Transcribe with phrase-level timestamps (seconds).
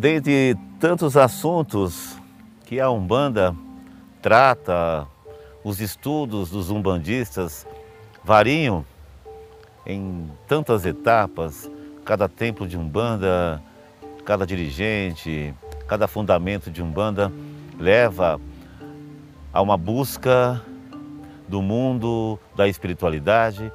[0.00, 2.16] Dentre tantos assuntos
[2.64, 3.54] que a Umbanda
[4.22, 5.06] trata,
[5.62, 7.66] os estudos dos umbandistas
[8.24, 8.82] variam
[9.84, 11.70] em tantas etapas,
[12.02, 13.62] cada templo de Umbanda,
[14.24, 15.54] cada dirigente,
[15.86, 17.30] cada fundamento de Umbanda
[17.78, 18.40] leva
[19.52, 20.62] a uma busca
[21.46, 23.70] do mundo, da espiritualidade,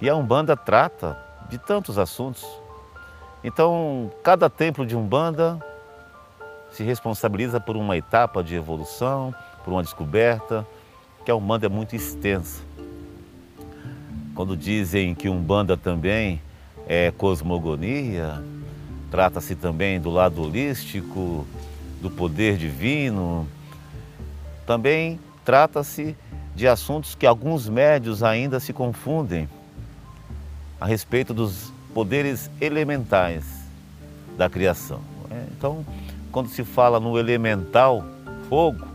[0.00, 1.20] e a Umbanda trata
[1.50, 2.46] de tantos assuntos.
[3.46, 5.56] Então, cada templo de Umbanda
[6.72, 9.32] se responsabiliza por uma etapa de evolução,
[9.64, 10.66] por uma descoberta,
[11.24, 12.60] que a Umbanda é muito extensa.
[14.34, 16.42] Quando dizem que Umbanda também
[16.88, 18.42] é cosmogonia,
[19.12, 21.46] trata-se também do lado holístico,
[22.02, 23.46] do poder divino,
[24.66, 26.16] também trata-se
[26.52, 29.48] de assuntos que alguns médios ainda se confundem
[30.80, 33.46] a respeito dos poderes elementais
[34.36, 35.00] da criação.
[35.30, 35.82] É, então,
[36.30, 38.04] quando se fala no elemental,
[38.50, 38.86] fogo,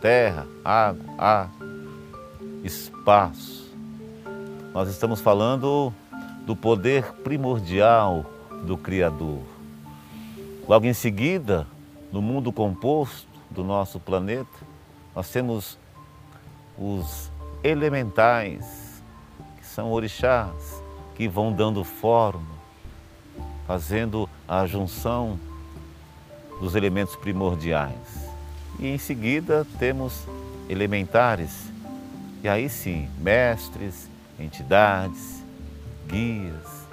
[0.00, 1.50] terra, água, ar,
[2.62, 3.68] espaço,
[4.72, 5.92] nós estamos falando
[6.46, 8.24] do poder primordial
[8.64, 9.42] do Criador.
[10.68, 11.66] Logo em seguida,
[12.12, 14.60] no mundo composto do nosso planeta,
[15.12, 15.76] nós temos
[16.78, 17.32] os
[17.64, 19.02] elementais,
[19.56, 20.86] que são orixás,
[21.18, 22.46] que vão dando forma,
[23.66, 25.36] fazendo a junção
[26.60, 28.28] dos elementos primordiais.
[28.78, 30.22] E em seguida temos
[30.68, 31.72] elementares,
[32.40, 34.08] e aí sim, mestres,
[34.38, 35.42] entidades,
[36.06, 36.86] guias,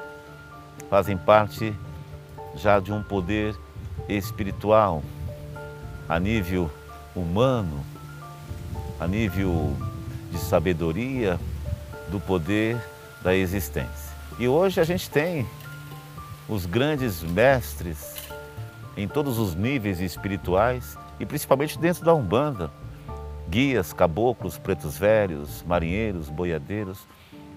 [0.89, 1.71] fazem parte
[2.55, 3.55] já de um poder
[4.09, 5.03] espiritual
[6.09, 6.71] a nível
[7.15, 7.85] humano,
[8.99, 9.71] a nível
[10.31, 11.39] de sabedoria,
[12.09, 12.81] do poder
[13.21, 14.04] da existência.
[14.37, 15.47] E hoje a gente tem
[16.49, 18.15] os grandes mestres
[18.97, 22.69] em todos os níveis espirituais e principalmente dentro da Umbanda.
[23.47, 27.07] Guias, caboclos, pretos velhos, marinheiros, boiadeiros,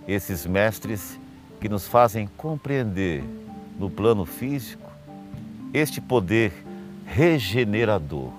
[0.06, 1.18] esses mestres
[1.60, 3.24] que nos fazem compreender
[3.76, 4.88] no plano físico
[5.74, 6.52] este poder
[7.04, 8.30] regenerador.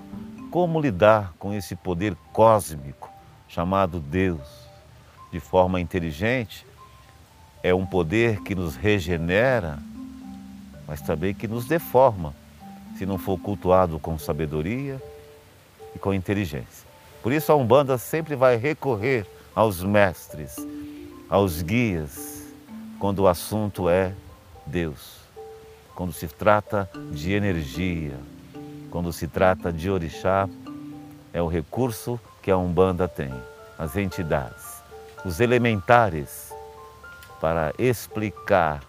[0.49, 3.09] Como lidar com esse poder cósmico
[3.49, 4.67] chamado Deus
[5.29, 6.65] de forma inteligente
[7.61, 9.79] é um poder que nos regenera,
[10.87, 12.33] mas também que nos deforma,
[12.97, 15.01] se não for cultuado com sabedoria
[15.95, 16.87] e com inteligência.
[17.21, 20.55] Por isso a Umbanda sempre vai recorrer aos mestres,
[21.29, 22.47] aos guias,
[22.97, 24.13] quando o assunto é
[24.65, 25.19] Deus,
[25.95, 28.17] quando se trata de energia,
[28.89, 30.47] quando se trata de orixá,
[31.33, 33.33] é o recurso que a Umbanda tem,
[33.77, 34.81] as entidades,
[35.25, 36.53] os elementares
[37.39, 38.81] para explicar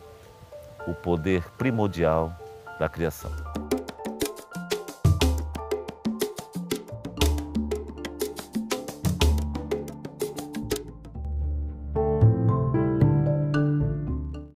[0.86, 2.32] o poder primordial
[2.78, 3.30] da criação.